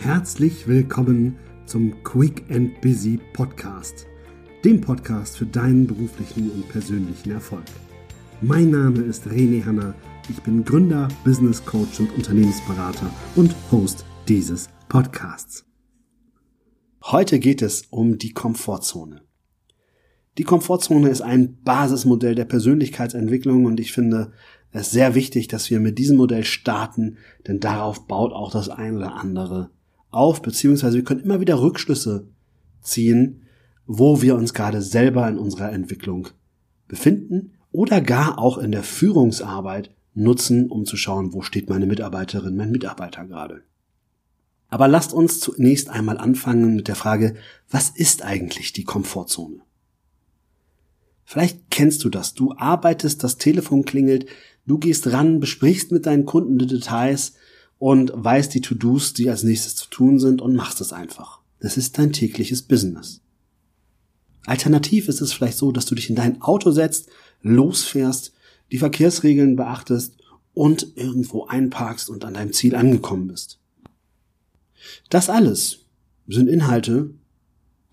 Herzlich 0.00 0.68
willkommen 0.68 1.36
zum 1.66 2.04
Quick 2.04 2.44
and 2.50 2.80
Busy 2.80 3.18
Podcast, 3.32 4.06
dem 4.64 4.80
Podcast 4.80 5.36
für 5.36 5.44
deinen 5.44 5.88
beruflichen 5.88 6.52
und 6.52 6.68
persönlichen 6.68 7.32
Erfolg. 7.32 7.64
Mein 8.40 8.70
Name 8.70 9.00
ist 9.00 9.26
René 9.26 9.64
Hanna, 9.64 9.96
ich 10.28 10.40
bin 10.42 10.64
Gründer, 10.64 11.08
Business 11.24 11.62
Coach 11.64 11.98
und 11.98 12.14
Unternehmensberater 12.14 13.10
und 13.34 13.56
Host 13.72 14.04
dieses 14.28 14.68
Podcasts. 14.88 15.66
Heute 17.02 17.40
geht 17.40 17.60
es 17.60 17.82
um 17.90 18.18
die 18.18 18.32
Komfortzone. 18.32 19.22
Die 20.38 20.44
Komfortzone 20.44 21.08
ist 21.08 21.22
ein 21.22 21.60
Basismodell 21.64 22.36
der 22.36 22.44
Persönlichkeitsentwicklung 22.44 23.64
und 23.64 23.80
ich 23.80 23.92
finde 23.92 24.30
es 24.70 24.92
sehr 24.92 25.16
wichtig, 25.16 25.48
dass 25.48 25.70
wir 25.70 25.80
mit 25.80 25.98
diesem 25.98 26.18
Modell 26.18 26.44
starten, 26.44 27.18
denn 27.48 27.58
darauf 27.58 28.06
baut 28.06 28.32
auch 28.32 28.52
das 28.52 28.68
ein 28.68 28.96
oder 28.96 29.14
andere 29.16 29.72
auf, 30.10 30.42
beziehungsweise 30.42 30.96
wir 30.96 31.04
können 31.04 31.20
immer 31.20 31.40
wieder 31.40 31.60
Rückschlüsse 31.60 32.26
ziehen, 32.80 33.42
wo 33.86 34.22
wir 34.22 34.34
uns 34.36 34.54
gerade 34.54 34.82
selber 34.82 35.28
in 35.28 35.38
unserer 35.38 35.72
Entwicklung 35.72 36.28
befinden 36.86 37.52
oder 37.72 38.00
gar 38.00 38.38
auch 38.38 38.58
in 38.58 38.72
der 38.72 38.82
Führungsarbeit 38.82 39.90
nutzen, 40.14 40.70
um 40.70 40.84
zu 40.84 40.96
schauen, 40.96 41.32
wo 41.32 41.42
steht 41.42 41.68
meine 41.68 41.86
Mitarbeiterin, 41.86 42.56
mein 42.56 42.70
Mitarbeiter 42.70 43.24
gerade. 43.24 43.62
Aber 44.68 44.88
lasst 44.88 45.12
uns 45.12 45.40
zunächst 45.40 45.88
einmal 45.88 46.18
anfangen 46.18 46.76
mit 46.76 46.88
der 46.88 46.96
Frage, 46.96 47.36
was 47.70 47.90
ist 47.90 48.22
eigentlich 48.22 48.72
die 48.72 48.84
Komfortzone? 48.84 49.60
Vielleicht 51.24 51.70
kennst 51.70 52.04
du 52.04 52.08
das. 52.08 52.34
Du 52.34 52.54
arbeitest, 52.56 53.22
das 53.22 53.38
Telefon 53.38 53.84
klingelt, 53.84 54.26
du 54.66 54.78
gehst 54.78 55.12
ran, 55.12 55.40
besprichst 55.40 55.92
mit 55.92 56.06
deinen 56.06 56.26
Kunden 56.26 56.58
die 56.58 56.66
Details, 56.66 57.34
und 57.78 58.12
weißt 58.14 58.52
die 58.54 58.60
To-Dos, 58.60 59.14
die 59.14 59.30
als 59.30 59.42
nächstes 59.42 59.76
zu 59.76 59.88
tun 59.88 60.18
sind 60.18 60.42
und 60.42 60.54
machst 60.54 60.80
es 60.80 60.92
einfach. 60.92 61.40
Das 61.60 61.76
ist 61.76 61.98
dein 61.98 62.12
tägliches 62.12 62.62
Business. 62.62 63.20
Alternativ 64.46 65.08
ist 65.08 65.20
es 65.20 65.32
vielleicht 65.32 65.58
so, 65.58 65.72
dass 65.72 65.86
du 65.86 65.94
dich 65.94 66.08
in 66.08 66.16
dein 66.16 66.40
Auto 66.40 66.70
setzt, 66.70 67.08
losfährst, 67.42 68.32
die 68.72 68.78
Verkehrsregeln 68.78 69.56
beachtest 69.56 70.16
und 70.54 70.96
irgendwo 70.96 71.46
einparkst 71.46 72.10
und 72.10 72.24
an 72.24 72.34
deinem 72.34 72.52
Ziel 72.52 72.74
angekommen 72.74 73.28
bist. 73.28 73.58
Das 75.10 75.28
alles 75.30 75.86
sind 76.26 76.48
Inhalte 76.48 77.10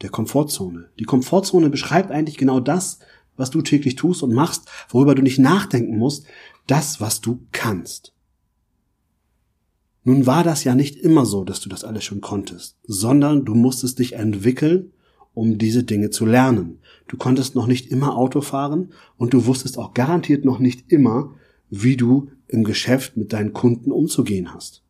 der 0.02 0.10
Komfortzone. 0.10 0.90
Die 1.00 1.06
Komfortzone 1.06 1.70
beschreibt 1.70 2.12
eigentlich 2.12 2.38
genau 2.38 2.60
das, 2.60 3.00
was 3.38 3.50
du 3.50 3.62
täglich 3.62 3.96
tust 3.96 4.24
und 4.24 4.34
machst, 4.34 4.64
worüber 4.90 5.16
du 5.16 5.22
nicht 5.22 5.40
nachdenken 5.40 5.98
musst, 5.98 6.26
das, 6.68 7.02
was 7.02 7.22
du 7.22 7.46
kannst. 7.52 8.15
Nun 10.08 10.28
war 10.28 10.44
das 10.44 10.64
ja 10.64 10.76
nicht 10.76 10.98
immer 10.98 11.26
so, 11.26 11.44
dass 11.44 11.60
du 11.62 11.68
das 11.68 11.84
alles 11.84 12.04
schon 12.04 12.22
konntest, 12.22 12.78
sondern 12.84 13.44
du 13.44 13.56
musstest 13.56 13.98
dich 13.98 14.14
entwickeln, 14.14 14.94
um 15.34 15.58
diese 15.58 15.84
Dinge 15.84 16.12
zu 16.12 16.28
lernen. 16.28 16.78
Du 17.08 17.18
konntest 17.18 17.56
noch 17.56 17.66
nicht 17.66 17.92
immer 17.92 18.16
Auto 18.16 18.42
fahren 18.42 18.94
und 19.18 19.34
du 19.34 19.48
wusstest 19.48 19.80
auch 19.80 19.96
garantiert 19.96 20.46
noch 20.46 20.60
nicht 20.60 20.92
immer, 20.92 21.34
wie 21.72 21.98
du 21.98 22.30
im 22.48 22.64
Geschäft 22.64 23.18
mit 23.18 23.34
deinen 23.34 23.52
Kunden 23.52 23.92
umzugehen 23.92 24.54
hast. 24.54 24.84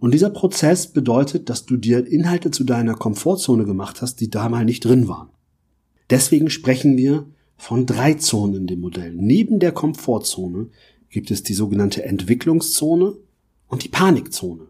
Und 0.00 0.12
dieser 0.12 0.30
Prozess 0.30 0.88
bedeutet, 0.88 1.48
dass 1.48 1.64
du 1.64 1.76
dir 1.76 2.04
Inhalte 2.04 2.50
zu 2.50 2.64
deiner 2.64 2.94
Komfortzone 2.94 3.64
gemacht 3.64 4.02
hast, 4.02 4.16
die 4.16 4.28
da 4.28 4.48
mal 4.48 4.64
nicht 4.64 4.84
drin 4.84 5.06
waren. 5.06 5.28
Deswegen 6.10 6.50
sprechen 6.50 6.96
wir 6.96 7.26
von 7.56 7.86
drei 7.86 8.14
Zonen 8.14 8.56
in 8.56 8.66
dem 8.66 8.80
Modell. 8.80 9.14
Neben 9.14 9.60
der 9.60 9.70
Komfortzone 9.70 10.66
gibt 11.08 11.30
es 11.30 11.44
die 11.44 11.54
sogenannte 11.54 12.02
Entwicklungszone, 12.02 13.14
und 13.72 13.82
die 13.82 13.88
Panikzone. 13.88 14.68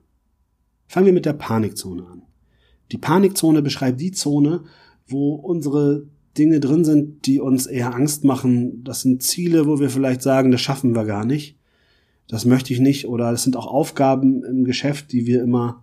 Fangen 0.86 1.06
wir 1.06 1.12
mit 1.12 1.26
der 1.26 1.32
Panikzone 1.32 2.06
an. 2.06 2.22
Die 2.92 2.98
Panikzone 2.98 3.60
beschreibt 3.60 4.00
die 4.00 4.12
Zone, 4.12 4.62
wo 5.08 5.34
unsere 5.34 6.06
Dinge 6.38 6.60
drin 6.60 6.84
sind, 6.84 7.26
die 7.26 7.40
uns 7.40 7.66
eher 7.66 7.96
Angst 7.96 8.22
machen. 8.22 8.84
Das 8.84 9.00
sind 9.00 9.20
Ziele, 9.24 9.66
wo 9.66 9.80
wir 9.80 9.90
vielleicht 9.90 10.22
sagen, 10.22 10.52
das 10.52 10.60
schaffen 10.60 10.94
wir 10.94 11.04
gar 11.04 11.24
nicht. 11.24 11.58
Das 12.28 12.44
möchte 12.44 12.72
ich 12.72 12.78
nicht. 12.78 13.08
Oder 13.08 13.32
das 13.32 13.42
sind 13.42 13.56
auch 13.56 13.66
Aufgaben 13.66 14.44
im 14.44 14.62
Geschäft, 14.62 15.10
die 15.10 15.26
wir 15.26 15.42
immer 15.42 15.82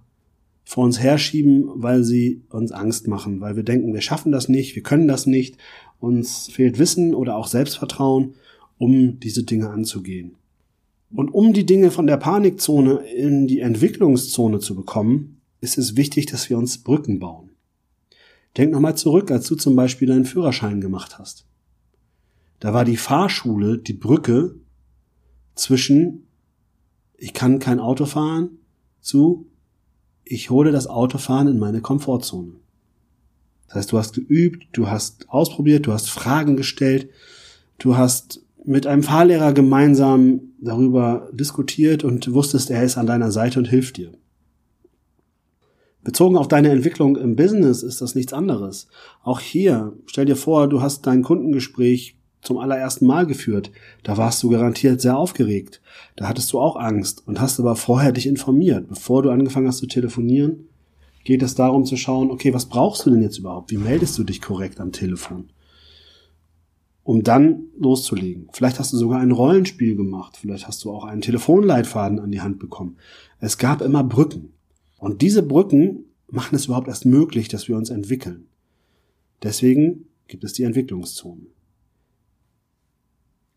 vor 0.63 0.85
uns 0.85 1.01
herschieben, 1.01 1.65
weil 1.75 2.05
sie 2.05 2.43
uns 2.49 2.71
Angst 2.71 3.09
machen, 3.09 3.41
weil 3.41 3.57
wir 3.57 3.63
denken, 3.63 3.93
wir 3.93 4.01
schaffen 4.01 4.31
das 4.31 4.47
nicht, 4.47 4.75
wir 4.75 4.83
können 4.83 5.09
das 5.09 5.25
nicht, 5.25 5.57
uns 5.99 6.47
fehlt 6.47 6.79
Wissen 6.79 7.13
oder 7.13 7.35
auch 7.35 7.47
Selbstvertrauen, 7.47 8.35
um 8.77 9.19
diese 9.19 9.43
Dinge 9.43 9.71
anzugehen. 9.71 10.37
Und 11.11 11.29
um 11.29 11.53
die 11.53 11.65
Dinge 11.65 11.91
von 11.91 12.07
der 12.07 12.17
Panikzone 12.17 12.97
in 13.07 13.47
die 13.47 13.61
Entwicklungszone 13.61 14.59
zu 14.59 14.75
bekommen, 14.75 15.41
ist 15.61 15.77
es 15.77 15.95
wichtig, 15.95 16.27
dass 16.27 16.49
wir 16.49 16.57
uns 16.57 16.83
Brücken 16.83 17.19
bauen. 17.19 17.51
Denk 18.57 18.71
nochmal 18.71 18.95
zurück, 18.95 19.31
als 19.31 19.47
du 19.47 19.55
zum 19.55 19.75
Beispiel 19.75 20.07
deinen 20.07 20.25
Führerschein 20.25 20.81
gemacht 20.81 21.19
hast. 21.19 21.45
Da 22.59 22.73
war 22.73 22.85
die 22.85 22.97
Fahrschule 22.97 23.77
die 23.77 23.93
Brücke 23.93 24.55
zwischen 25.55 26.25
ich 27.17 27.33
kann 27.33 27.59
kein 27.59 27.79
Auto 27.79 28.05
fahren 28.05 28.59
zu 29.01 29.49
ich 30.23 30.51
hole 30.51 30.71
das 30.71 30.87
Autofahren 30.87 31.47
in 31.47 31.57
meine 31.57 31.81
Komfortzone. 31.81 32.53
Das 33.67 33.75
heißt, 33.75 33.91
du 33.91 33.97
hast 33.97 34.13
geübt, 34.13 34.67
du 34.73 34.87
hast 34.87 35.27
ausprobiert, 35.29 35.87
du 35.87 35.93
hast 35.93 36.09
Fragen 36.09 36.55
gestellt, 36.55 37.09
du 37.79 37.97
hast 37.97 38.41
mit 38.65 38.87
einem 38.87 39.03
Fahrlehrer 39.03 39.53
gemeinsam 39.53 40.41
darüber 40.59 41.29
diskutiert 41.31 42.03
und 42.03 42.33
wusstest, 42.33 42.69
er 42.69 42.83
ist 42.83 42.97
an 42.97 43.07
deiner 43.07 43.31
Seite 43.31 43.59
und 43.59 43.65
hilft 43.65 43.97
dir. 43.97 44.11
Bezogen 46.03 46.37
auf 46.37 46.47
deine 46.47 46.69
Entwicklung 46.69 47.17
im 47.17 47.35
Business 47.35 47.83
ist 47.83 48.01
das 48.01 48.15
nichts 48.15 48.33
anderes. 48.33 48.87
Auch 49.23 49.39
hier, 49.39 49.93
stell 50.05 50.25
dir 50.25 50.35
vor, 50.35 50.67
du 50.67 50.81
hast 50.81 51.05
dein 51.05 51.23
Kundengespräch 51.23 52.15
zum 52.41 52.57
allerersten 52.57 53.05
Mal 53.05 53.25
geführt. 53.25 53.71
Da 54.03 54.17
warst 54.17 54.41
du 54.41 54.49
garantiert 54.49 55.01
sehr 55.01 55.17
aufgeregt. 55.17 55.81
Da 56.15 56.27
hattest 56.27 56.51
du 56.53 56.59
auch 56.59 56.77
Angst 56.77 57.23
und 57.27 57.41
hast 57.41 57.59
aber 57.59 57.75
vorher 57.75 58.13
dich 58.13 58.27
informiert. 58.27 58.87
Bevor 58.87 59.23
du 59.23 59.29
angefangen 59.29 59.67
hast 59.67 59.79
zu 59.79 59.87
telefonieren, 59.87 60.69
geht 61.25 61.43
es 61.43 61.55
darum 61.55 61.85
zu 61.85 61.97
schauen, 61.97 62.31
okay, 62.31 62.53
was 62.53 62.67
brauchst 62.67 63.05
du 63.05 63.09
denn 63.09 63.21
jetzt 63.21 63.37
überhaupt? 63.37 63.71
Wie 63.71 63.77
meldest 63.77 64.17
du 64.17 64.23
dich 64.23 64.41
korrekt 64.41 64.79
am 64.79 64.93
Telefon? 64.93 65.49
Um 67.09 67.23
dann 67.23 67.69
loszulegen. 67.75 68.49
Vielleicht 68.53 68.77
hast 68.77 68.93
du 68.93 68.97
sogar 68.97 69.19
ein 69.19 69.31
Rollenspiel 69.31 69.95
gemacht, 69.95 70.37
vielleicht 70.37 70.67
hast 70.67 70.83
du 70.83 70.91
auch 70.91 71.05
einen 71.05 71.21
Telefonleitfaden 71.21 72.19
an 72.19 72.29
die 72.29 72.41
Hand 72.41 72.59
bekommen. 72.59 72.97
Es 73.39 73.57
gab 73.57 73.81
immer 73.81 74.03
Brücken. 74.03 74.53
Und 74.99 75.23
diese 75.23 75.41
Brücken 75.41 76.05
machen 76.29 76.55
es 76.55 76.67
überhaupt 76.67 76.87
erst 76.87 77.07
möglich, 77.07 77.47
dass 77.47 77.67
wir 77.67 77.77
uns 77.77 77.89
entwickeln. 77.89 78.45
Deswegen 79.41 80.05
gibt 80.27 80.43
es 80.43 80.53
die 80.53 80.61
Entwicklungszone. 80.61 81.47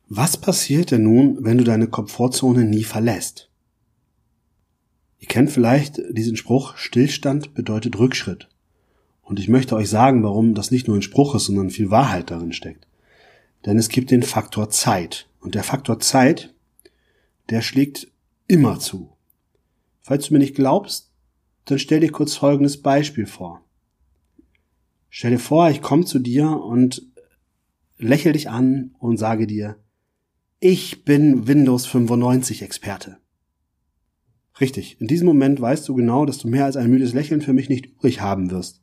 Was 0.09 0.39
passiert 0.39 0.91
denn 0.91 1.03
nun, 1.03 1.45
wenn 1.45 1.59
du 1.59 1.65
deine 1.65 1.89
Komfortzone 1.89 2.65
nie 2.65 2.85
verlässt? 2.85 3.51
Ihr 5.19 5.29
kennt 5.29 5.51
vielleicht 5.51 6.01
diesen 6.11 6.37
Spruch, 6.37 6.79
Stillstand 6.79 7.53
bedeutet 7.53 7.99
Rückschritt. 7.99 8.49
Und 9.21 9.39
ich 9.39 9.51
möchte 9.51 9.77
euch 9.77 9.91
sagen, 9.91 10.23
warum 10.23 10.55
das 10.55 10.71
nicht 10.71 10.89
nur 10.89 10.97
ein 10.97 11.03
Spruch 11.03 11.35
ist, 11.35 11.45
sondern 11.45 11.69
viel 11.69 11.91
Wahrheit 11.91 12.31
darin 12.31 12.55
steckt. 12.55 12.87
Denn 13.65 13.79
es 13.79 13.89
gibt 13.89 14.11
den 14.11 14.23
Faktor 14.23 14.71
Zeit. 14.71 15.29
Und 15.41 15.55
der 15.55 15.65
Faktor 15.65 16.01
Zeit, 16.01 16.55
der 17.51 17.63
schlägt 17.63 18.09
immer 18.47 18.79
zu. 18.79 19.17
Falls 20.01 20.27
du 20.27 20.35
mir 20.35 20.41
nicht 20.41 20.55
glaubst, 20.55 21.13
dann 21.65 21.79
stell 21.79 22.01
dir 22.01 22.11
kurz 22.11 22.35
folgendes 22.35 22.81
Beispiel 22.83 23.27
vor. 23.27 23.65
Stell 25.11 25.33
dir 25.33 25.39
vor, 25.39 25.71
ich 25.71 25.83
komme 25.83 26.05
zu 26.05 26.19
dir 26.19 26.49
und 26.49 27.07
lächel 27.99 28.33
dich 28.33 28.51
an 28.51 28.95
und 28.99 29.17
sage 29.17 29.47
dir, 29.47 29.77
ich 30.59 31.05
bin 31.05 31.47
Windows 31.47 31.87
95 31.87 32.63
Experte. 32.63 33.19
Richtig, 34.61 35.01
in 35.01 35.07
diesem 35.07 35.27
Moment 35.27 35.61
weißt 35.61 35.89
du 35.89 35.95
genau, 35.95 36.27
dass 36.27 36.39
du 36.39 36.49
mehr 36.49 36.65
als 36.65 36.77
ein 36.77 36.91
müdes 36.91 37.15
Lächeln 37.15 37.41
für 37.41 37.53
mich 37.53 37.69
nicht 37.69 37.87
übrig 37.87 38.21
haben 38.21 38.51
wirst. 38.51 38.83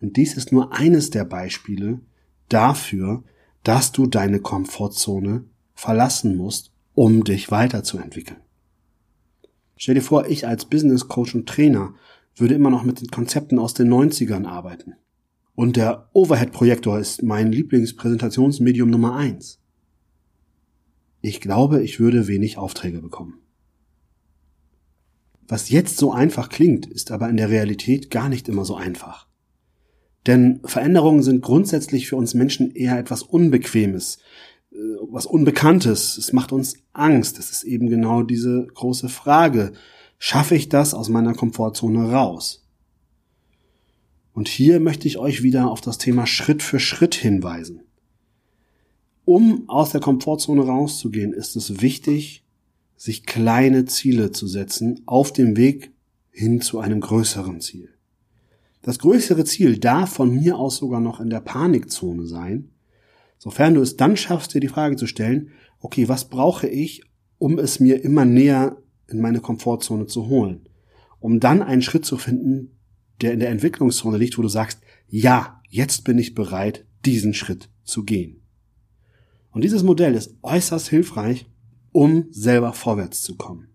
Und 0.00 0.16
dies 0.16 0.36
ist 0.36 0.52
nur 0.52 0.72
eines 0.72 1.10
der 1.10 1.24
Beispiele, 1.24 2.00
dafür, 2.48 3.24
dass 3.62 3.92
du 3.92 4.06
deine 4.06 4.40
Komfortzone 4.40 5.44
verlassen 5.74 6.36
musst, 6.36 6.72
um 6.94 7.24
dich 7.24 7.50
weiterzuentwickeln. 7.50 8.40
Stell 9.76 9.94
dir 9.94 10.02
vor, 10.02 10.26
ich 10.26 10.46
als 10.46 10.64
Business 10.64 11.06
Coach 11.06 11.34
und 11.34 11.48
Trainer 11.48 11.94
würde 12.34 12.54
immer 12.54 12.70
noch 12.70 12.82
mit 12.82 13.00
den 13.00 13.08
Konzepten 13.08 13.58
aus 13.58 13.74
den 13.74 13.88
90ern 13.88 14.46
arbeiten. 14.46 14.94
Und 15.54 15.76
der 15.76 16.08
Overhead-Projektor 16.12 16.98
ist 16.98 17.22
mein 17.22 17.52
Lieblingspräsentationsmedium 17.52 18.90
Nummer 18.90 19.14
eins. 19.14 19.60
Ich 21.20 21.40
glaube, 21.40 21.82
ich 21.82 22.00
würde 22.00 22.26
wenig 22.26 22.58
Aufträge 22.58 23.00
bekommen. 23.00 23.40
Was 25.46 25.70
jetzt 25.70 25.96
so 25.96 26.12
einfach 26.12 26.48
klingt, 26.48 26.86
ist 26.86 27.10
aber 27.10 27.28
in 27.28 27.36
der 27.36 27.48
Realität 27.48 28.10
gar 28.10 28.28
nicht 28.28 28.48
immer 28.48 28.64
so 28.64 28.76
einfach. 28.76 29.27
Denn 30.28 30.60
Veränderungen 30.62 31.22
sind 31.22 31.40
grundsätzlich 31.40 32.06
für 32.06 32.16
uns 32.16 32.34
Menschen 32.34 32.70
eher 32.74 32.98
etwas 32.98 33.22
Unbequemes, 33.22 34.18
äh, 34.70 34.76
was 35.10 35.24
Unbekanntes. 35.24 36.18
Es 36.18 36.34
macht 36.34 36.52
uns 36.52 36.74
Angst. 36.92 37.38
Es 37.38 37.50
ist 37.50 37.64
eben 37.64 37.88
genau 37.88 38.22
diese 38.22 38.66
große 38.74 39.08
Frage. 39.08 39.72
Schaffe 40.18 40.54
ich 40.54 40.68
das 40.68 40.92
aus 40.92 41.08
meiner 41.08 41.32
Komfortzone 41.32 42.12
raus? 42.12 42.66
Und 44.34 44.48
hier 44.48 44.80
möchte 44.80 45.08
ich 45.08 45.16
euch 45.16 45.42
wieder 45.42 45.70
auf 45.70 45.80
das 45.80 45.96
Thema 45.96 46.26
Schritt 46.26 46.62
für 46.62 46.78
Schritt 46.78 47.14
hinweisen. 47.14 47.80
Um 49.24 49.66
aus 49.68 49.92
der 49.92 50.02
Komfortzone 50.02 50.62
rauszugehen, 50.62 51.32
ist 51.32 51.56
es 51.56 51.80
wichtig, 51.80 52.44
sich 52.96 53.24
kleine 53.24 53.86
Ziele 53.86 54.30
zu 54.30 54.46
setzen 54.46 55.00
auf 55.06 55.32
dem 55.32 55.56
Weg 55.56 55.90
hin 56.30 56.60
zu 56.60 56.80
einem 56.80 57.00
größeren 57.00 57.62
Ziel. 57.62 57.97
Das 58.82 58.98
größere 58.98 59.44
Ziel 59.44 59.78
darf 59.78 60.12
von 60.12 60.34
mir 60.34 60.56
aus 60.56 60.76
sogar 60.76 61.00
noch 61.00 61.20
in 61.20 61.30
der 61.30 61.40
Panikzone 61.40 62.26
sein, 62.26 62.70
sofern 63.38 63.74
du 63.74 63.82
es 63.82 63.96
dann 63.96 64.16
schaffst, 64.16 64.54
dir 64.54 64.60
die 64.60 64.68
Frage 64.68 64.96
zu 64.96 65.06
stellen, 65.06 65.50
okay, 65.80 66.08
was 66.08 66.28
brauche 66.28 66.68
ich, 66.68 67.02
um 67.38 67.58
es 67.58 67.80
mir 67.80 68.02
immer 68.02 68.24
näher 68.24 68.76
in 69.08 69.20
meine 69.20 69.40
Komfortzone 69.40 70.06
zu 70.06 70.28
holen? 70.28 70.68
Um 71.20 71.40
dann 71.40 71.62
einen 71.62 71.82
Schritt 71.82 72.04
zu 72.04 72.16
finden, 72.16 72.78
der 73.20 73.32
in 73.32 73.40
der 73.40 73.50
Entwicklungszone 73.50 74.16
liegt, 74.16 74.38
wo 74.38 74.42
du 74.42 74.48
sagst, 74.48 74.80
ja, 75.08 75.60
jetzt 75.68 76.04
bin 76.04 76.18
ich 76.18 76.34
bereit, 76.34 76.84
diesen 77.04 77.34
Schritt 77.34 77.68
zu 77.84 78.04
gehen. 78.04 78.42
Und 79.50 79.64
dieses 79.64 79.82
Modell 79.82 80.14
ist 80.14 80.36
äußerst 80.42 80.88
hilfreich, 80.88 81.46
um 81.92 82.26
selber 82.30 82.72
vorwärts 82.72 83.22
zu 83.22 83.36
kommen. 83.36 83.68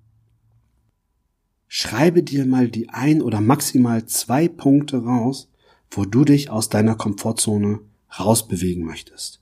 Schreibe 1.76 2.22
dir 2.22 2.46
mal 2.46 2.70
die 2.70 2.90
ein 2.90 3.20
oder 3.20 3.42
maximal 3.42 4.06
zwei 4.06 4.48
Punkte 4.48 5.06
raus, 5.06 5.50
wo 5.90 6.06
du 6.06 6.24
dich 6.24 6.52
aus 6.52 6.70
deiner 6.70 6.94
Komfortzone 6.94 7.80
rausbewegen 8.20 8.86
möchtest. 8.86 9.42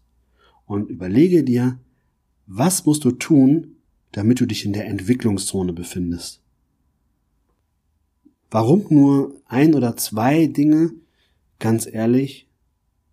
Und 0.66 0.90
überlege 0.90 1.44
dir, 1.44 1.78
was 2.48 2.86
musst 2.86 3.04
du 3.04 3.12
tun, 3.12 3.76
damit 4.14 4.40
du 4.40 4.46
dich 4.46 4.64
in 4.64 4.72
der 4.72 4.86
Entwicklungszone 4.86 5.74
befindest. 5.74 6.40
Warum 8.50 8.86
nur 8.90 9.36
ein 9.48 9.76
oder 9.76 9.98
zwei 9.98 10.48
Dinge? 10.48 10.94
Ganz 11.60 11.86
ehrlich, 11.86 12.48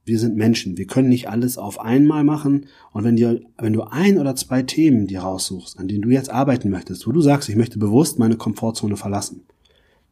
wir 0.09 0.19
sind 0.19 0.37
Menschen. 0.37 0.77
Wir 0.77 0.87
können 0.87 1.11
nicht 1.11 1.29
alles 1.29 1.59
auf 1.59 1.79
einmal 1.79 2.25
machen. 2.25 2.67
Und 2.93 3.05
wenn, 3.05 3.17
dir, 3.17 3.41
wenn 3.59 3.73
du 3.73 3.83
ein 3.83 4.19
oder 4.19 4.35
zwei 4.35 4.63
Themen 4.63 5.07
dir 5.07 5.21
raussuchst, 5.21 5.79
an 5.79 5.87
denen 5.87 6.03
du 6.03 6.09
jetzt 6.09 6.31
arbeiten 6.31 6.71
möchtest, 6.71 7.07
wo 7.07 7.13
du 7.13 7.21
sagst, 7.21 7.49
ich 7.49 7.57
möchte 7.57 7.79
bewusst 7.79 8.19
meine 8.19 8.37
Komfortzone 8.37 8.97
verlassen, 8.97 9.43